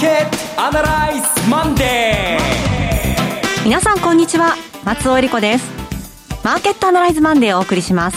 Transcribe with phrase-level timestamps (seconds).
[0.00, 3.64] ーケットアナライズマンデー。
[3.64, 4.54] 皆さんこんにちは。
[4.82, 5.70] 松尾英里子です。
[6.42, 8.16] マーケットアナライズマンデーをお送りします。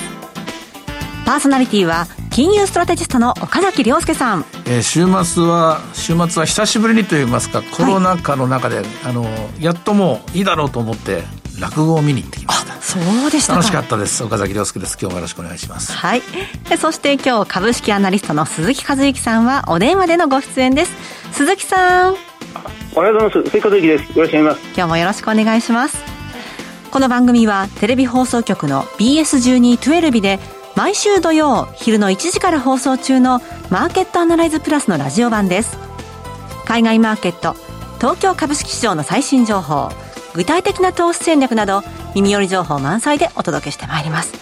[1.25, 9.25] パーソナリティは金融ストラテジストの岡崎良介さん、えー、週末は週末は久しぶりにといいますかコロナ禍の中で、はい、あの
[9.60, 11.24] やっともういいだろうと思って
[11.60, 12.82] 落語を見に行ってきました。
[12.82, 14.24] そうでした楽しかったです。
[14.24, 14.98] 岡崎良介です。
[15.00, 15.94] 今日もよろしくお願いします。
[15.94, 16.22] はい。
[16.80, 20.94] そして今日株式アナリストの鈴木一之さんはお電話でのご出演です。
[21.32, 22.16] 鈴木さん。
[22.96, 23.50] おはようございます。
[23.50, 24.18] 鈴木和之です。
[24.18, 24.74] よろしくお願いします。
[24.75, 25.97] 今日もよろしくお願いします。
[26.92, 30.39] この番組はテレビ放送局の BS1212 で
[30.75, 35.78] 毎週土曜昼の1時から放送中のマーケットアナライズプラスのラジオ版です。
[36.66, 37.56] 海外マーケット
[37.97, 39.89] 東京株式市場の最新情報
[40.33, 41.83] 具体的な投資戦略など
[42.16, 44.33] 耳寄り情報満載でお届けしてまいります。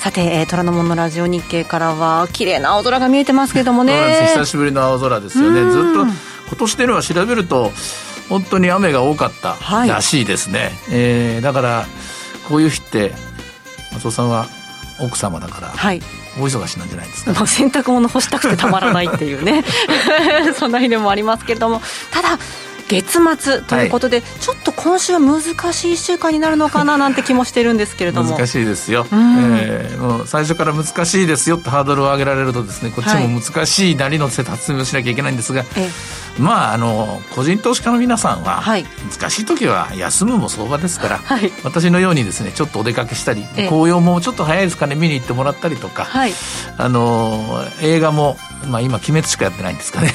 [0.00, 4.28] さて、えー、虎ノ門のラジオ日経からは綺麗な青空が見えてますけどもね。
[4.34, 5.70] 久しぶりの青空ですよね。
[5.70, 6.02] ずっと
[6.48, 7.72] 今年でのは調べると
[8.28, 11.86] 本当に雨が多かったらしいですね、はい、えー、だから
[12.48, 13.12] こういう日って
[13.92, 14.46] 松尾さんは
[15.00, 16.00] 奥様だから、はい、
[16.38, 19.64] 大忙しなんじゃないですか、ね、洗濯物干したくてたまらないっていうね。
[20.58, 21.82] そんな日でもありますけれども。
[22.10, 22.38] ただ
[22.88, 28.36] 月末ということで、はい、ちょっと今週は難しい1週間になるのかな なんて気もしてるんですけれども。
[28.36, 35.66] 難しいですよ、うん、えー、もう最初から難しいですよってハードルを上げられるとですねこっちも難しいなりの説明をしなきゃいけないんですが、はい
[36.38, 46.32] まああの個人投資家の皆さんは、はい、難しい時は休むも相場ですから、はい、私のようにですねちょっとお出かけしたり紅葉もちょっと早いですかね見に行ってもらったりとか、はい、
[46.76, 50.12] あの映画も、まあ、今鬼滅しかやってないんですかね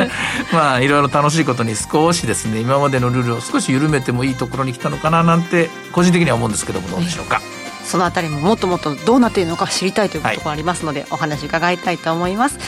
[0.52, 7.40] まあいろいろ楽しいことに少しですね今までのルールを少し緩めてもいいところに来たのかななんて個人的には思うんですけどもどうでしょうか。
[7.84, 12.58] そのあたりももっともっとどうなっているのか知りたいということがありますので、お話伺いたいと思います。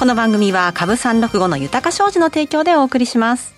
[0.00, 3.52] この番組は株三六五の豊か商事の提供でお送りします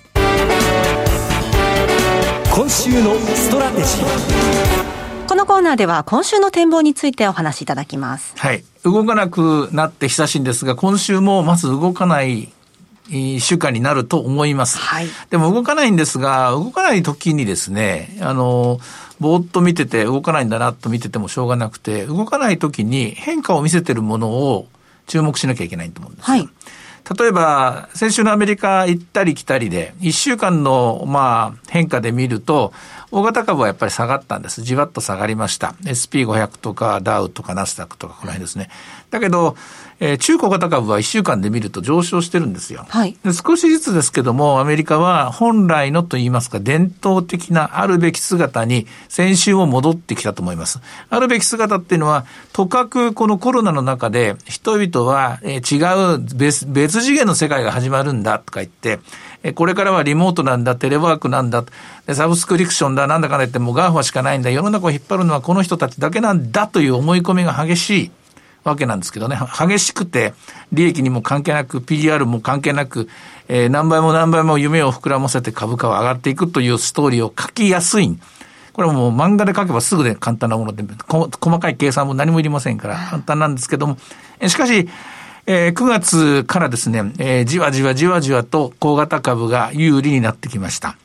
[2.53, 4.92] 今週のストラテジー
[5.33, 12.53] このコーナーでは今週の展望についてお話しいただきますはい動かなくなって久しいんですが今週もまず動かない
[13.09, 14.79] 一週間になると思います。
[14.79, 15.07] はい。
[15.31, 18.79] でも動かないんですが、動かない時にですね、あの、
[19.21, 24.69] ぼーっと見てて動かないんだなと見ててもしょうがなくて、動かない時に変化を見せてるものを
[25.07, 26.37] 注目しなきゃいけないと思うんですよ。
[26.37, 26.49] はい
[27.19, 32.73] 例えば、先週のアメリカ行ったり来たりで、1週間の、まあ、変化で見ると、
[33.11, 34.63] 大型株はやっぱり下がったんです。
[34.63, 35.75] じわっと下がりました。
[35.83, 38.71] SP500 とかダウとかナスダックとかこの辺ですね。
[39.11, 39.57] だけど、
[40.05, 42.85] えー、中小型株は1週間で見ると上昇してるんですよ。
[42.89, 50.81] はい、で少しずつですけども、アメリカは本来のと言いますか、伝統的なあるべき姿に先週も戻ってきたと思います。
[51.09, 58.99] あるべき姿っていうのは、とかくこのコロナの中で人々は、えー、違う別別次元の世界が始まるんだとか言って、
[59.45, 61.65] えこれからはリモートなんだ、テレワークなんだ、
[62.13, 68.11] サブスクリプションだ、なんだかんだ言ってもう GAFA しかないんだ、世の中を引っ張るのはこの人たちだけなんだという思い込みが激しい。
[68.65, 70.35] わけなんですけどね、激しくて、
[70.73, 73.09] 利益にも関係なく、PR も関係なく、
[73.49, 78.19] えー、何倍も何倍も夢を膨らませて株価は上がっていくというストーリーを書きやすい。
[78.73, 83.99] これはもう漫画で書けばすぐで簡単なもので、細かい計算も何もいりませんから簡単なんですけども、
[84.47, 84.89] しかし、
[85.47, 90.97] えー、9月からですね、えー、じわじわじわじわと小型株が有利になってきました。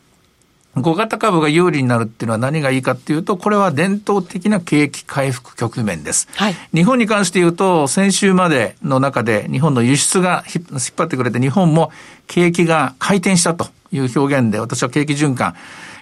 [0.82, 6.28] 小型株が有利になるっていうのは何がいいかっていうと、これは伝統的な景気回復局面です。
[6.36, 11.92] はい、日本に関して言うと、先週までの中で日本の輸出が引っ張ってくれて、日本も
[12.28, 15.56] 景気が回転したという表現で、私は景気循環、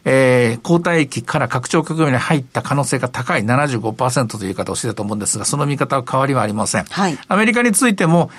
[0.06, 6.86] えー、交代期から拡張局面に入った可能性が高い75%という言い方をしてたと思うんですが、その見方は変わりはありません。
[6.86, 8.30] はい、アメリカについても、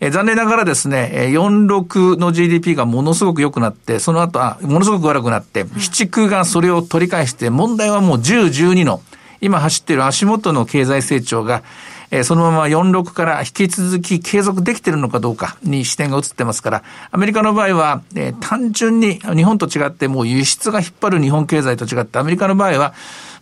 [0.00, 9.00] えー、残念ながらですね、46の GDP がものすごく良くなって、その後はものすごく悪くなって、7、9がそれを取り返して、問題はもう10、12の、
[9.40, 11.62] 今走っている足元の経済成長が、
[12.10, 22.94] えー、そのまま46から引き続き継続できているのかどうかに視点が移ってますから、アメリカの場合は、えー、単純に日本と違ってもう輸出が引っ張る日本経済と違って、アメリカの場合は、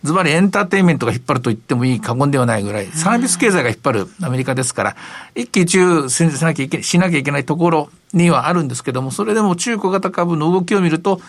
[0.05, 4.95] ズバリエンターテインメントが引っ張ると言ってもいい過言ではないぐらい、サービス経済が引っ張るアメリカですから、
[5.35, 11.19] 一喜一憂しなきゃいけしなきゃいけないところにはあるんですけども、それでも中古型株の動きを見ると、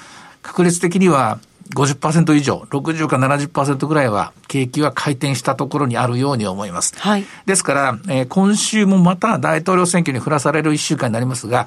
[0.43, 1.40] 確率的には
[1.75, 6.94] 50%以上、60か70%ぐらいは景気は回転したところにあるように思います。
[6.99, 11.67] はい、ですから、えー、今週もまた大統領選挙に振らされる1週間になりますが、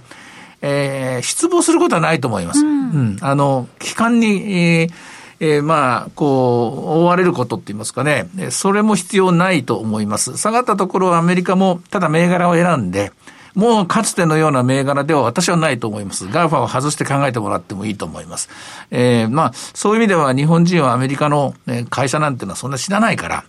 [0.62, 2.62] えー、失望することはないと思います。
[2.62, 10.38] うん、うん、あの、期間に、えーえー、まあ、こう、追われることって言いますかね、それも必要ないと思います。
[10.38, 13.12] 下がったところはアメリカも、ただ銘柄を選んで、
[13.56, 16.28] もうかつてのような銘柄では私はないと思います。
[16.28, 18.50] GAFA を外して考えてもらってもいいと思います。
[18.92, 21.56] えー、まあ、そういう意味では日本人はアメリカの
[21.90, 23.44] 会社なんていうのはそんな知らないから、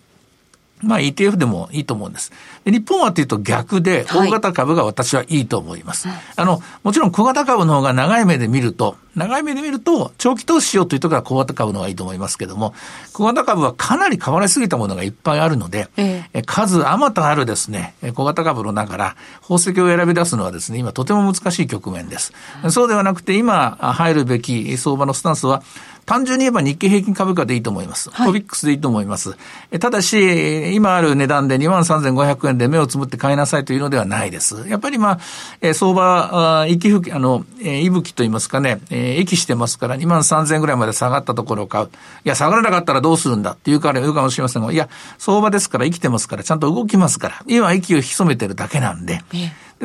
[0.82, 2.32] まあ ETF でもいいと思うんです。
[2.64, 6.08] で日本はというと逆で、大型株が私はいいと思います。
[6.08, 12.74] はい、あの、もちろん小型株の方が長い目で見ると、長い目で見ると、長期投資しようというところは小型株の方がいいと思いますけども、
[13.12, 22.32] 小型株はかなり変わりすぎたものがいっぱいあるので、ええ、数あまたあるですね、小型株の中から宝石を選び出すのはですね、今とても難しい局面です。
[22.70, 25.62] そうではなくて、今入るべき相場のスタンスは、
[26.10, 28.10] 単純に言えば日経平均株価でいいと思います。
[28.10, 29.36] はい、トビックスでいいと思います。
[29.78, 34.68] ただし、今ある値段で23,500円で目をつぶって買いなさいというのではないです。
[34.68, 35.18] やっぱりまあ、
[35.60, 41.86] え相場、息吹き、あの、え息吹と言いますかね、えー、息してますから23,000円ぐらいまで下がったところを買う。
[41.86, 41.88] い
[42.24, 49.20] や、下がらなかったらどうするんだっていうから言うかもしれませんが、いや、相場ですから生きてますから、ちゃんと動きますから、今息を潜めてるだけなんで、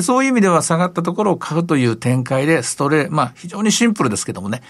[0.02, 4.64] そういう意味では下がったところを買うという展開で、ストレ、まあ非常にシンプルですけどもね、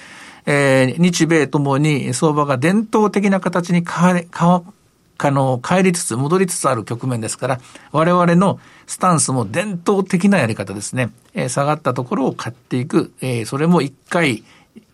[0.45, 4.63] えー、日米ともに相場が伝統的な形に変わり、変わ、
[5.17, 7.59] あの、帰りつつ、戻りつつある局面ですから、
[7.91, 11.11] 我々のスタンスも伝統的なやり方ですね。
[11.33, 13.11] えー、下がったところを買っていく。
[13.21, 14.43] えー、それも一回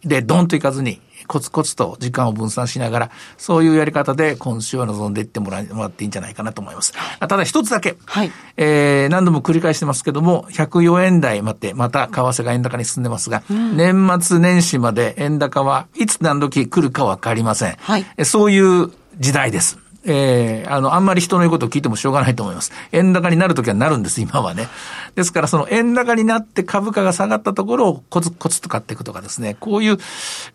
[0.04, 6.94] でドンといかずに、コツコツと時間を分散しながら、そういうやり方で今週は臨んでいってもらもらっていいんじゃないかなと思います。
[7.20, 17.76] ただ一つだけ、はい、えー、何度も繰り返してますけども、104円台まで、また為替が円高に進んでますが、うん、年末年始まで円高はいつ何時来るかわかりません。
[17.80, 19.78] はい、そういう時代です。
[20.04, 22.72] えー、あの、あんまり人の言うことを聞いてもしょうがないと思います。
[22.92, 24.68] 円高になるときはなるんです、今はね。
[25.16, 29.98] ですから、その円高になって株価が下がったところをコツコツと買っていくとかですね、こういう、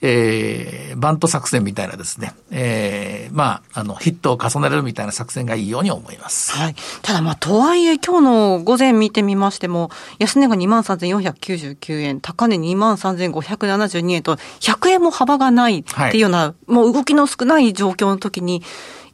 [0.01, 6.53] えー、バント作戦みたいなですね、えー、まあ、あの、ヒットを重ねるみたいな作戦がいいように思います。
[6.53, 6.75] はい。
[7.03, 18.63] ただ、まあ、とはいえ、今日の午前見てみましても、安値が23,499円、高値23,572円と、100円も幅がないっていうような、はい、もう動きの少ない状況の時に、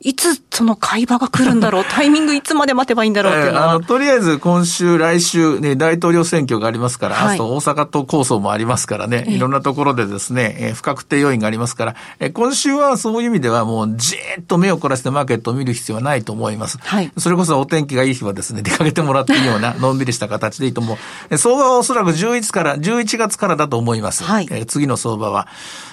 [0.04, 3.66] いつその会話が来るんだろう、 タイミングいつまで待てばいいんだろうっていうのは。
[3.66, 16.78] えー、あのとりあえず今週、来週ね、大統領選挙がありますから、はい、あと大阪都構想もありますからね、いろんなところでですね、えー、不確定要因がありますから、えー、今週はそういう意味ではもうじーっと目を凝らしてマーケットを見る必要はないと思います。
[16.82, 20.98] はい、それこそお天気がいい日はですね、 出かけてもらっていいような、のんびりした形でいいと思
[21.31, 21.38] う。
[21.38, 24.25] 相場はおそらく11から、11月からだと思います。
[24.25, 25.46] はい、えー、次の相場は。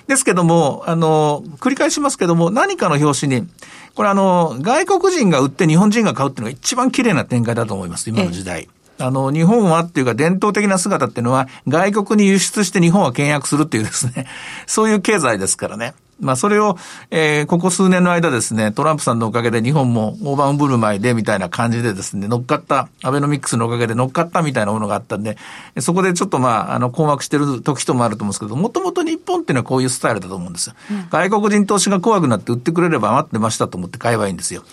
[0.07, 3.47] ですけども、あの、繰り返しますけども、何かの表紙に、
[3.95, 8.68] これあの、外国人が売って日本人が買うっていうのが一番綺麗な展開だと思います、今の時代。
[9.00, 14.27] あの、日本はっていうか伝統的な姿っていうのは、外国に輸出して日本は倹約するっていうですね、
[14.68, 15.94] そういう経済ですからね。
[16.19, 16.77] まあそれを、
[17.12, 25.38] えー、ここ数年の間ですね、トランプさんのおかげで日本も大盤振る舞いでみたいな感じでですね、乗っかった、アベノミックスのおかげで乗っかったみたいなものがあったんで、
[25.80, 30.75] そこでちょっとまあ、あの、困惑してる時ともあると思うんですけど、もともと日本っていうのはこういうスタイルだと思うんですよ。
[30.92, 34.63] うん、外国人投資が怖くなって売ってくれれば余ってましたと思って買えばいいんですよ。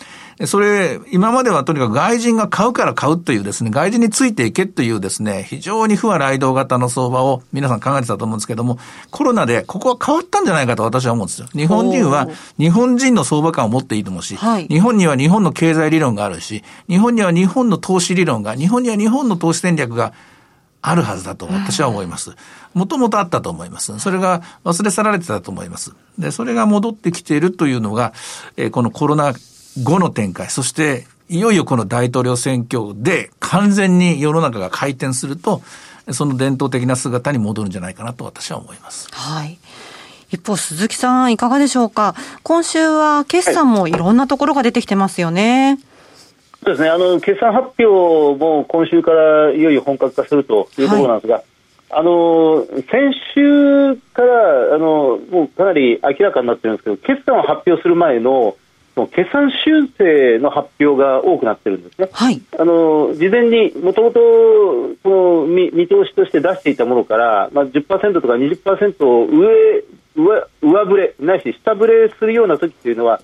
[0.44, 8.78] それ、今まではとにかく外人が買うから買うというですね、外人についていけというですね、非常に不和雷動型の相場を皆さん考えてたと思うんですけども、
[9.10, 11.48] コロナでここは変わったんじゃないかと私は思うんですよ。
[11.54, 12.28] 日本人は
[12.58, 20.12] 日本人の相場感を持っていいと思うし、はい、日本には日本の経済理論があるし、日本には日本の投資理論が、日本には日本の投資戦略が
[20.82, 22.37] あるはずだと私は思います。
[22.75, 23.99] もともとあったと思います。
[23.99, 25.94] それが忘れ去られてたと思います。
[26.18, 28.12] で、それが戻ってきているというのが、
[28.58, 29.32] えー、このコロナ
[29.83, 35.62] 後の展開、そしていよいよこの大統領選挙で完全に世の中が回転すると、
[36.12, 39.09] その伝統的な姿に戻るんじゃないかなと私は思います。
[39.12, 39.59] はい。
[40.30, 42.14] 一方、鈴木さん、いかがでしょうか？
[42.42, 45.71] 今週は決算もいろんなところが出てきてますよね。
[45.71, 45.78] はい
[46.64, 51.45] そうですね、あの決算発表も今週からいよいよ本格化するというところなんですが、はい、
[51.90, 58.56] あの先週からあのもうかなり明らかになってるんですけど、決算を発表する前の
[59.08, 62.08] 決算修正の発表が多くなってるんですね。
[62.12, 69.84] はい、あの事前にもともと見見通しとして出していたものから、まあ、10%とか20%上
[70.16, 73.20] 上上振れないし下振れするような時っていうのは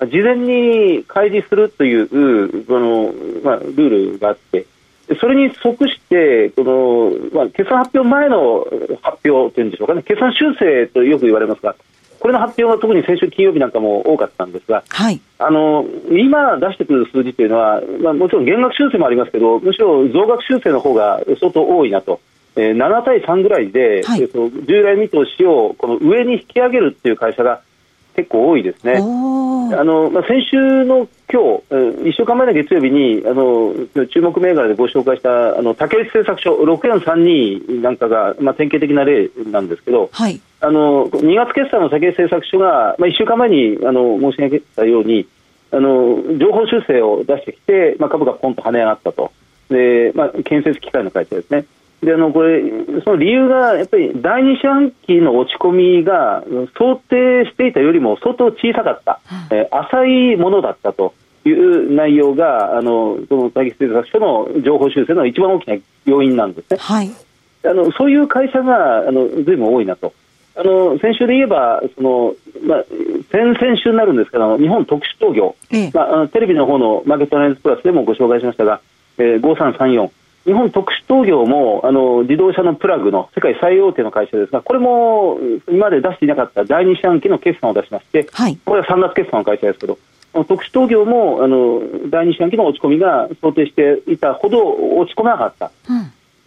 [0.00, 3.14] 事前に開示するというこの、
[3.44, 4.66] まあ、ルールがあって
[5.20, 8.66] それに即してこの、まあ、決算発表前の
[9.02, 11.76] 発表というんでしょうかね決算修正とよく言われますが
[12.22, 22.20] これの発表が特に先週金曜日なんかも多かったんですが、はい、あの今出してくる数字というのは、まあ、もちろん減額修正もありますけど、むしろ増額修正の方が相当多いなと。
[22.54, 27.62] えー、7対3ぐらいで、はい、従来見通しをこの上に引き上げるっていう会社が
[28.14, 28.94] 結構多いですね。
[28.98, 33.74] あのまあ、先週の今日、1週間前の月曜日にあの
[34.08, 45.26] 注目銘柄でご紹介したあの竹内製作所6432なんかが、まあ、典型的な例なんですけど、はい、あの2月決算の竹内製作所が、まあ、1週間前にあの申し上げたように
[45.70, 49.32] あの情報修正を出してきて、まあ、株がポンと跳ね上がったと。
[49.70, 51.64] でまあ、建設機械の会社ですね。
[52.02, 52.62] であのこれ
[53.04, 56.42] その理由がやっぱり第二四半期の落ち込みが
[56.76, 66.76] 想定していたよりも相当小さかった、うん、えー、浅いものだったという内容があのその対決製作所の情報修正の一番大きな要因なんですね。
[66.80, 67.10] はい、
[67.64, 70.12] あのそういう会社があのずいぶん多いなと。
[70.54, 72.34] あの先週で言えばその、
[72.66, 72.84] まあ、
[73.30, 78.82] 先々週になるんですけど日本特殊工業、ええ、まあ、テレビの方のマーケットアナリズプラスでもご紹介しましたが、
[79.16, 80.10] えー、5334
[80.44, 89.98] 日本特殊陶業もあの自動車のプラグの世界最大手の会社ですが、これも今まで出していなかった第二四半期の決算を出しまして、はい、これは3月決算の会社ですけど、
[90.32, 94.64] 特殊陶業もあの第二四半期の落ち込みが想定していたほど
[94.98, 95.70] 落ち込まなかった、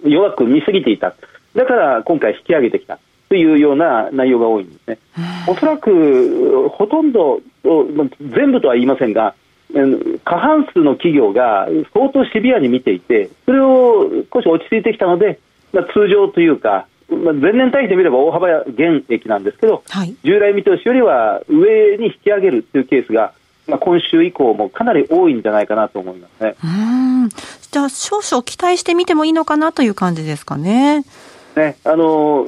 [0.03, 1.15] うん、弱く見すぎていた、
[1.55, 2.99] だから今回引き上げてきた。
[3.27, 4.99] というような内容が多いんですね。
[5.47, 7.41] おそらくほとんど、
[8.21, 9.33] 全部とは言いませんが、
[10.23, 15.39] 過半数の企業が相当シビアに見ていて、それを少し落ち着いてきたので、
[15.73, 23.33] まあ、通常というか、まあ、前年対比で見れば大幅減益なんですけど、はい、従来見通しよりは上に引き上げるというケースが、
[23.67, 26.55] まあ、今週以降もかなり多いんじゃないかなと思いますね。
[26.63, 27.29] うん
[27.71, 31.03] じゃあ、少々期待してみてもいいのかなという感じですかね。
[31.57, 32.45] ね、あの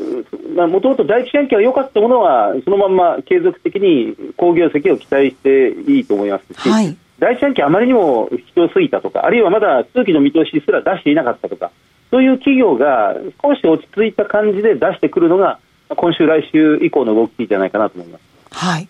[0.68, 11.72] もともと第一四半期が良かったものは、そのまま継続的に好業績を期待していいと思いますし、はい第一期あまりにも人すぎたとか、あるいはまだ通期の見通しすら出していなかったとか、
[12.12, 15.60] そういう企業が少し落ち着いた感じで出してくるのが、
[15.90, 18.22] 今週、来週以降の動きじゃないかなと思います。
[18.52, 18.88] はい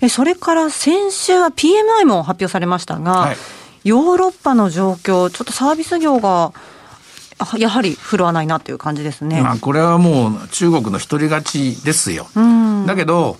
[0.00, 3.36] えそれから先週は PMI も発表されましたが、はい、
[3.82, 6.52] ヨーロッパの状況、ちょっとサービス業が
[7.58, 9.40] やはり振るわないなという感じですね。
[9.42, 12.26] まあ、これはもう中国の一人勝ちですよ。
[12.86, 13.36] だけど、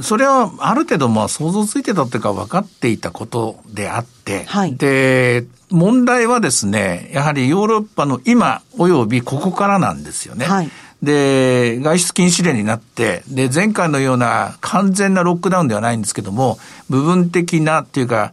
[0.00, 10.46] それはある程度まあ想像ついてたというか分かっていたことであって、はい、で、問題はですね、やはりヨーロッパの今及びここからなんですよね。
[10.46, 10.70] はい、
[11.02, 18.32] で、外出禁止令になって、で、前回のような完全なロックダウンではないんですけども、部分的なっていうか、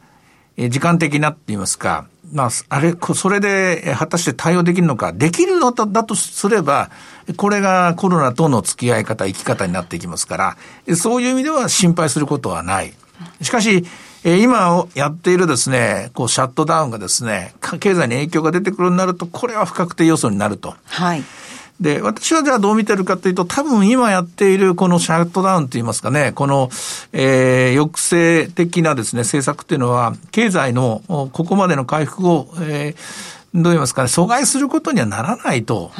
[0.58, 6.90] 時間的なって言いますか、まあ、あれ、それで果たして対応できるのか、できるのだとすれば、
[7.38, 12.94] これがコロナとの付き合い方、生き方になっていきますから、そういう意味では心配することはない。
[13.42, 13.86] しかし、
[14.26, 20.76] 今やっているですね、こうシャットダウンがですね、経済に影響が出てくるようになると、これは不確定要素になると。
[20.86, 21.24] はい。
[21.84, 26.70] で、私はじゃあどう見てるかというと、多分今やっているこのシャットダウンといいますかね、この、
[27.12, 35.92] えー、抑制的なですね、政策っていうのは、経済のここまでの回復を、えー、どう言いますかね、阻害することにはならないと。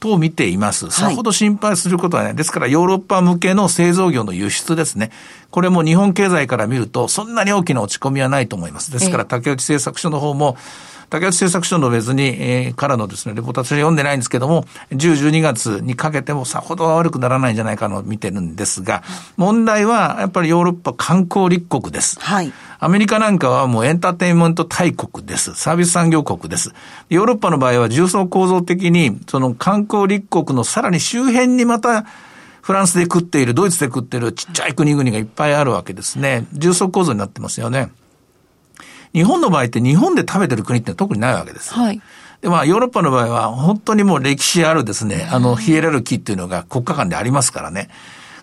[0.00, 0.90] と見ています。
[0.90, 2.34] さほど心配することはない。
[2.34, 5.10] ですからヨーロッパ向けの製造業の輸出ですね。
[5.50, 8.90] これも日本経済から見るとそんなに大きな落ち込みはないと思います。
[8.90, 10.56] ですから竹内製作所の方も
[11.10, 19.02] 竹内製作所の別に、えー、からのですね、レポート私は読んでないんですけども、10、12月にかけてもさほど悪くならないんじゃないかの見てるんですが、
[19.36, 22.18] 問題はやっぱりヨーロッパ観光立国です。
[22.20, 22.52] はい。
[22.78, 25.54] アメリカなんかはもうエンターテインメント大国です。
[25.54, 26.72] サービス産業国です。
[27.08, 32.06] ヨーロッパの場合は重層構造的に、その観光立国のさらに周辺にまた、
[32.62, 36.46] フランスで食っている、ドイツで食っているちっちゃい国々がいっぱいあるわけですね。
[36.52, 37.90] 重層構造になってますよね。
[39.12, 41.72] 日本の場合って日本で食べてる国って特にないわけです。
[41.74, 42.00] はい。
[42.40, 47.88] で、まあ、ヨーロッパの場合は、本当にもう歴史あるですね、あの、ヒエラルキーっていうのが国家間でありますからね。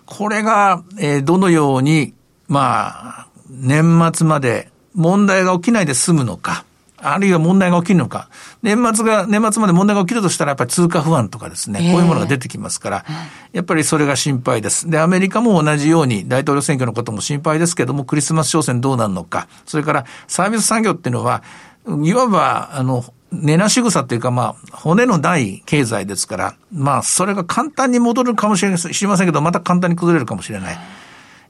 [0.06, 2.14] これが、えー、どのように、
[2.46, 6.64] まあ、年末まで問題が起きないで済むのか。
[7.00, 8.28] あるいは問題が起きるのか。
[8.62, 13.04] 年末が、年末まで問題が起きるとしたらやっぱり通貨不安とかですね、こういうものが出てきますから、
[13.52, 14.90] やっぱりそれが心配です。
[14.90, 19.48] で、アメリカも同じように大統領選挙のことも心配ですけども、クリスマス商戦どうなるのか。
[19.66, 21.42] それからサービス産業っていうのは、
[22.02, 30.78] いわば、あの、根なし草っていうか、まあ、骨のない経済ですから、まあ、それが簡単に戻るかもしれませんけど、また簡単に崩れるかもしれない。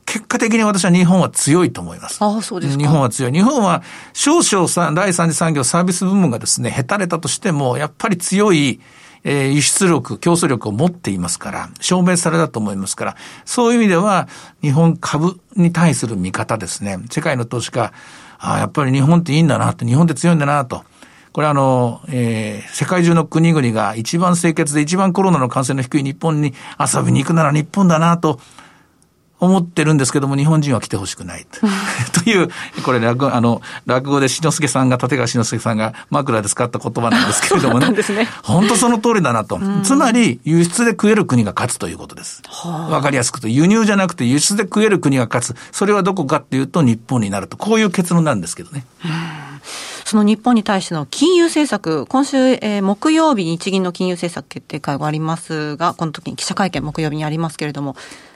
[0.09, 2.17] 結果的に私は日本は強いと思います。
[2.25, 3.33] ああ、そうです日本は強い。
[3.33, 3.83] 日本は
[4.15, 8.81] 少々さ、第三次産業サービス部門がですね、下手れたとしても、やっぱり強い、
[9.23, 14.29] えー、輸出力、競争力を持っていますから、証明されたと思いますから、そういう意味では、
[14.63, 16.99] 日本株に対する見方ですね。
[17.11, 17.93] 世界の投資家、
[18.39, 20.85] ああ、やっぱり日本っていいんだなと、日本って強いんだなと。
[21.33, 28.41] これあの、えー、世界中の国々が一番清潔で一番コロナの感染の低い日本に遊びに行くなら日本だなと、
[29.41, 31.61] 思ってるんですけども、日本人は来てほしくないと。
[32.25, 32.49] という、
[32.83, 37.91] これ落語、あの、落語で志の輔さんが、立川志の輔さんが枕で使った言葉なんですけれどもね。
[37.91, 39.61] ね本当その通りだなと。
[39.83, 42.43] つまり、輸出で食える国が勝つということです。
[42.65, 45.57] わかりやすくと、輸入じゃなくて輸出で食える国が勝つ。
[45.73, 47.57] それはどこかっていうと日本になると。
[47.57, 48.85] こういう結論なんですけどね。
[50.09, 57.95] その日本に対しての金融政策、今週、えー、木曜日日銀の金融政策決定会がありますが、この時に記者会見木曜日にありますけれども、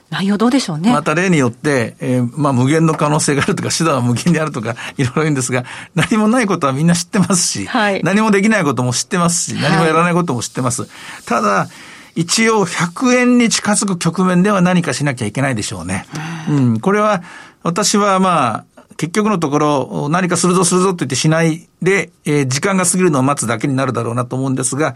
[0.09, 0.91] 内容どうでしょうね。
[0.91, 10.83] また例によって、えー、まあ無限の可能性があるとか、手段は無限であるとか、 いろいろ言うんですが、何もないことはみんな知ってますし、はい、何もできないことも知ってますし、何もやらないことも知ってます。
[10.83, 10.91] はい、
[11.25, 11.67] ただ、
[12.15, 16.05] 一応100円に近づく局面では何かしなきゃいけないでしょうね。
[16.47, 17.23] うん、これは、
[17.63, 24.93] 私はまあ、結局のところ、何かするぞするぞって言ってしないで、えー、時間が過ぎるのを待つだけになるだろうなと思うんですが、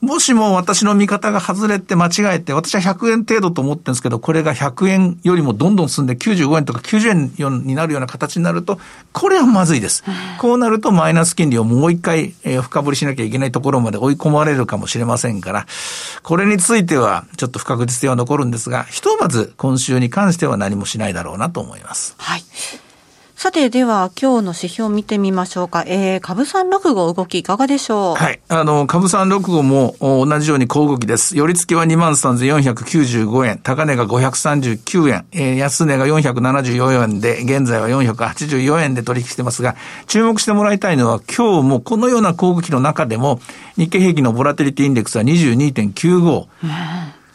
[0.00, 8.78] もしも私の見方が外れて間違えて、私は100円程度と思ってるんですけど、これが100円よりもどんどん進んで95円とか90円になるような形になると、
[9.12, 10.04] これはまずいです。
[10.38, 15.66] こうなるとマイナス金利をもう一回、えー、深掘りしなきゃいけないところまで追い込まれるかもしれませんから、
[16.22, 22.14] これについてはちょっと不確実性は残るんですが、ひとまず今週に関しては何もしないだろうなと思います。
[22.18, 22.42] はい。
[23.38, 25.84] さて、では、今日の指標を見てみましょうか。
[25.86, 28.16] えー、株三六五動きいかがでしょう？
[28.16, 28.40] はい。
[28.48, 31.36] あの、株三六五も同じように小動きです。
[31.36, 39.76] 寄り付きは23,495円、高値が539円、えー、安値が474円で、現在は484円で取引してますが、
[40.06, 43.40] 注目してもらいたいのは、今日もこのような小動きの中でも、
[43.76, 46.46] 日経平均のボラテリティインデックスは22.95。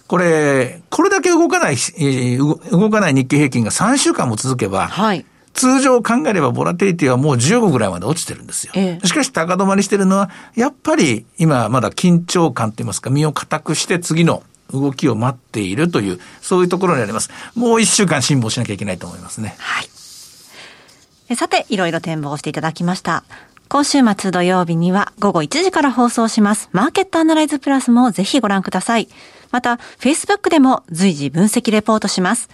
[0.07, 5.25] これ、これだけ動かない、えー、動かない日経平均が3週間も続けば、はい。
[5.53, 8.73] 通常考えればボラテリティはもう15ぐらいまで落ちてるんですよ。
[8.75, 17.29] ええ、しかし高止まりしてるのは、やっぱり今まだ緊張感といいますか、身を固くして次の動きを待っているという、そういうところにあります。
[17.55, 19.55] もう一週間辛抱しなきゃいけないと思いますね。
[19.57, 21.35] はい。
[21.35, 23.23] さて、いろいろ展望していただきました。
[23.69, 26.69] 今週末土曜日には午後1時から放送します。
[26.73, 29.07] マーケットアナライズプラスもぜひご覧ください。
[29.51, 32.49] また、Facebook でも随時分析レポートします。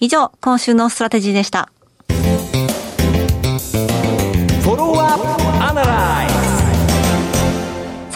[0.00, 1.70] 以上、今週のストラテジーでした。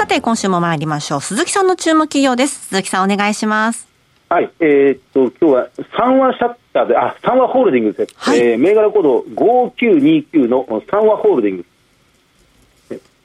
[0.08, 1.20] て、今週も参りましょう。
[1.20, 2.68] 鈴木さんの注目企業です。
[2.68, 3.86] 鈴木さん、お願いします。
[4.30, 8.14] はい、えー、っと、今日は三和シャッターで、あ、三和ホールディングスです。
[8.16, 11.78] はい、えー、銘柄コード5929の三和ホールディングス。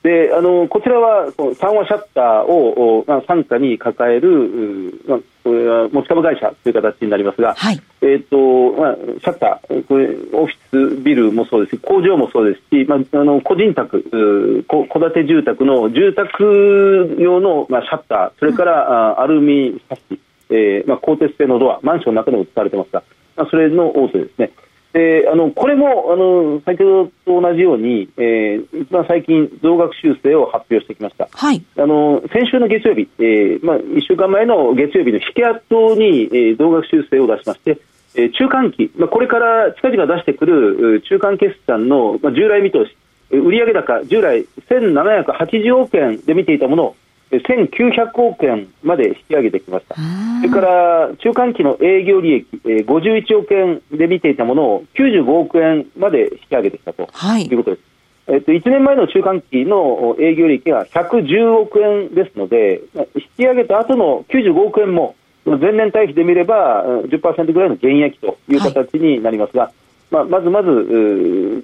[0.04, 23.03] であのこちらは三和シャッターを傘下に抱える、まあ、これは持ち株会社という形になりますが、はい、えーとまあ、シャッター、これオフィスビルもそうですし、工場もそうですし、まあ、あの個人宅、戸建て住宅の住宅用の、まあ、シャッター、それから、うん、アルミサッシ、えーまあ、鋼鉄製のドア、マンションの中でも使われてますが、
[23.36, 24.51] まあ、それの大手ですね。
[24.93, 37.79] であのこれもあの先ほどと同じように、えー、一番最近、増額修正を発表してきました、はい、あの先週の月曜日、えーまあ、1週間前の月曜日の引け跡に、えー、増額修正を出しまして、
[38.13, 42.95] えー、中間期、まあ、これから近々出してくる中間決算の、まあ、従来見通し、
[43.32, 46.95] 売上高、従来1780億円で見ていたものを
[47.39, 49.96] 1900億円まで引き上げてきました。
[49.96, 50.02] そ
[50.43, 57.84] れから中間期の営業利益、51億円で見ていたものを95億円まで引き上げてきたということです。
[58.28, 62.82] はい、えっと、1年前の中間期の営業利益が110億円ですので、
[63.15, 65.15] 引き上げた後の95億円も
[65.46, 69.74] 前年対比で見れば10%ぐらいの減益という形になりますが、はい
[70.13, 70.69] まあ、まずまず、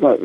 [0.02, 0.16] まあ、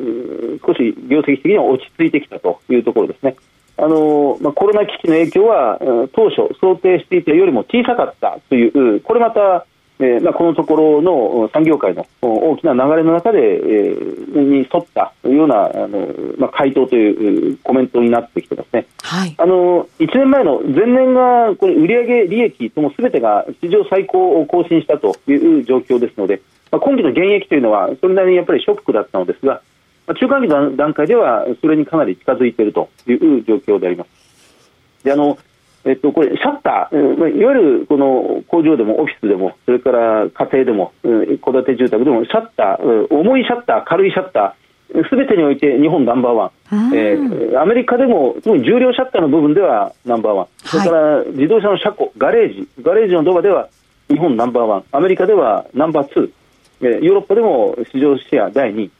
[0.66, 3.36] 少し業績的には落ち着いてきたというところですね。
[3.76, 5.78] あのまあ、コロナ危機の影響は
[6.14, 9.66] 当初想定していたよりも小さかったという、これまた、
[9.98, 16.08] えーまあ、このところの産業界の大きな流れの中で、えー、に沿ったようなあの、
[16.38, 18.86] まあ、回答というコメントになってきてますね。
[19.02, 29.62] はい、あの1年前の前年がこれ売上利益ともすべてが史上最高を更新したという状況ですので、まあ、今期の減益というのはそれなりにやっぱりショックだったのですが、
[30.06, 35.04] 中間期の段階ではそれにかなり近づいているという状況であります。
[35.04, 35.38] であの
[35.86, 53.68] えっと、これ、シャッター、いわゆるこの工場でもオフィスでも、それから家庭でも、戸建て住宅でも、シャッター、重いシャッター、軽いシャッター、すべてにおいて日本ナンバーワン、えー、アメリカでも、特に重量シャッターの部分ではナンバーワン、それから自動車の車庫、ガレージ、ガレージのドアでは
[54.08, 58.90] 日本ナンバーワン、アメリカではナンバーツー、ヨーロッパでも市場シェア第2位。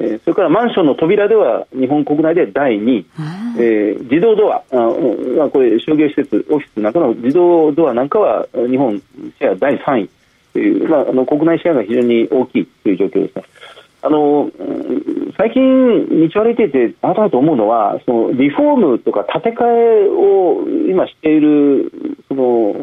[0.00, 3.06] えそれからマンションの扉では日本国内で第2位、
[3.58, 4.56] えー、自動ドア。
[4.56, 4.62] あ、
[5.50, 10.10] これ商業施設、オフィスなんかの自動ドアなんかは日本シェア第3位、
[10.52, 13.44] という、まあ、あの国内シェアが非常に大きいという状況ですね。
[14.02, 14.50] あの
[15.36, 21.92] 最近、道を歩いていて改めて思うのはそのリフォームとか建て替えを今している
[22.28, 22.74] その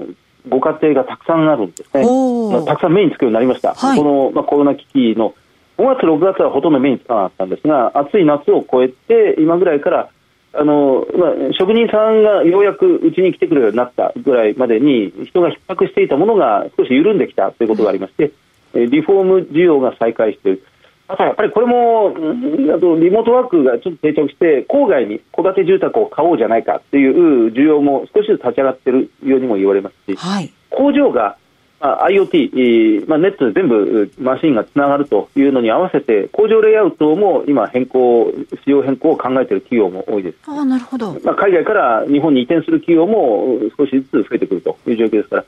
[0.47, 2.06] ご家庭がたくさんあるんですね、
[2.51, 5.34] まあ、たくさん目につくようになりました、はい、この、まあ、コロナ危機の
[5.77, 10.09] 5月、6月はほとんど目につかなかったんですが暑い夏を超えて今ぐらいから
[10.53, 18.31] あの、まあ、職人さんがようやくうちに来てくるようになったぐらいまでに人が逼迫していたものが少し緩んできたということがありまして、
[18.73, 20.63] リフォーム需要が再開している。
[21.09, 31.37] あとやっぱりこれも、あとリモートワークがちょっと定着して、郊外に戸建て住宅を買おうじゃないかという需要も少しずつ立ち上がっているようにも言われますし、はい、工場が
[31.79, 38.33] まあ、IoT、まあ、ネットで全部マシンがつながるというのに合わせて工場レイアウトも今変更
[38.65, 40.37] 仕様変更を考えている企業も多いです。
[40.47, 45.45] あなるほど、まあ、海外から日本に移転する企業も少しずつ増えてくるという状況ですから。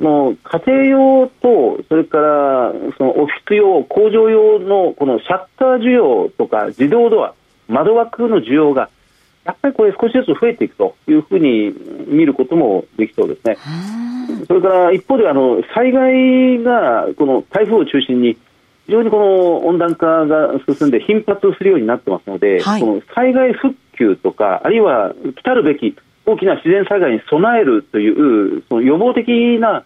[0.00, 7.34] もう家庭用とそれからそのオフィス用工場用のこのシャッター需要とか自動ドア
[7.68, 8.88] 窓枠の需要が
[9.44, 11.74] やっぱりこれ少しずつ増えていくというふうに
[12.06, 13.58] 見ることもできそうですね。
[14.46, 18.36] それから一方であの災害がこの台風を中心に
[18.86, 29.84] 非常にこの温暖化が進んで頻発するようになってますので、はい、この災害復旧とかあるいは来たるべき大きな自然災害に備えるというその予防的な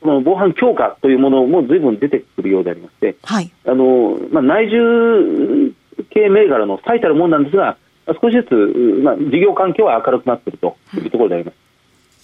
[0.00, 5.72] その防犯強化というものもずいぶん出てくるようでありまして、はい、あのまあ、内需
[6.10, 7.76] 系銘柄の最たるものなんですが
[8.22, 8.54] 少しずつ、
[9.02, 11.65] まあ、事業環境は明るくなっているというところであります。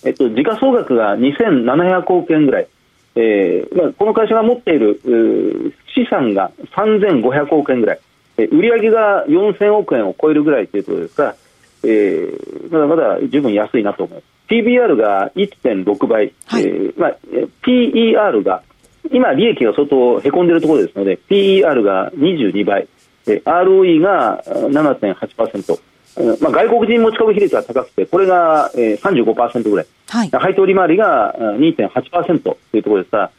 [0.04, 2.68] えっと、時価総額が2700億円ぐらい、
[3.14, 8.00] えーまあ、この会社が持っている資産が3500億円ぐらい、
[8.38, 11.36] え売上が4000億円を超えるぐらいということですから、
[11.84, 14.24] えー、まだまだ十分安いなと思います。
[14.48, 17.16] PBR が1.6倍、はい、えー、まあ、
[17.62, 18.62] PER が
[19.10, 22.88] 今、利益が相当へこんでいるところですので PER が22倍、
[23.26, 25.91] ROE が7.8%。
[26.40, 33.30] まあ、外国人持ち株比率が高くて、これが、えー、35%ぐらい、はい、配当利回りが2.8%というところですが、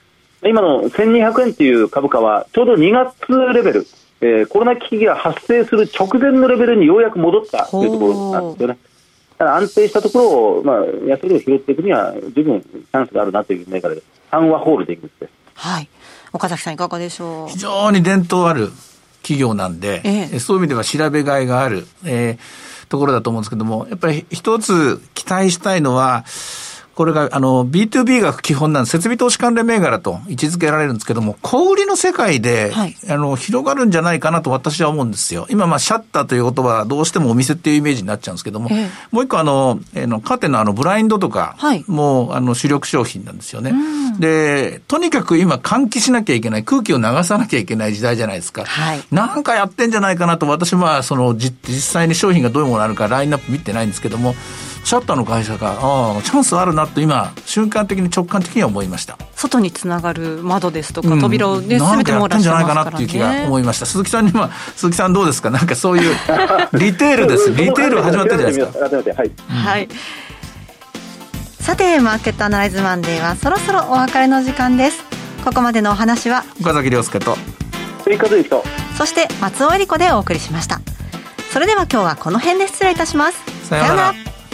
[0.45, 3.87] 今の1200円という株価は、ちょうど2月レベル、
[4.21, 8.77] えー、コロナ危機が発生する直前のレベルにようやく戻ったというところなんですよね。
[9.37, 14.07] ただ安定したところを、まあ、安いを拾っていくには、十分チャンスがあるなという銘柄です。
[14.31, 15.31] 三和ホールディングスです。
[15.55, 15.87] はい。
[16.33, 17.49] 岡崎さんいかがでしょう？
[17.49, 18.69] 非常に伝統ある
[19.23, 26.25] 企業なんで、ええ、そういう意味では調べがいがある、えー、ところだと思うんですけども、やっぱり一つ期待したいのは、
[26.95, 35.47] これが、あの、B2B が基本なんで、設備投資関連銘柄と位置づけられるんですけども、小売りの世界で、はい、あの、広がるんじゃないかなと私は思うんですよ。
[35.49, 43.73] 今、まあ、シャッターという言葉はどうしてもお店っていうイメージになっちゃうんですけども、えもう一個あの、えー、の、カーテンのあの、ブラインドとか、もう、あの、主力商品なんですよね。
[44.19, 48.65] で、とにかく今、換気しなきゃいけない、空気を流さなきゃいけない時代じゃないですか。
[48.65, 54.35] はい、なんかやってんじゃないかなと、私は、その、実際に商品がどういうものあるか、ラインナップ見てないんですけども、
[54.83, 59.17] シャッターの会社が、ああ、チャンスあるなと今、瞬間的に直感的には思いました。
[59.35, 63.85] 外につながる窓ですとか、扉をね、すべ、て網羅してますから、ね、んじゃないかなっていう気が思いました。
[63.85, 65.49] 鈴木さんには、鈴木さんどうですか？
[65.49, 66.15] なんかそういう、
[66.73, 67.51] リテールです。
[67.55, 68.79] リテール始まったじゃないですか。
[68.79, 69.31] はい。
[69.47, 69.89] はい。
[71.61, 75.03] さて、マーケットアナライズマンデーはそろそろお別れの時間です。
[75.45, 77.37] ここまでのお話は、岡崎亮介と、
[78.97, 80.81] そして松尾恵理子でお送りしました。
[81.53, 83.37] それでは今日はこの辺で失礼いたします。
[83.69, 84.32] さようなら。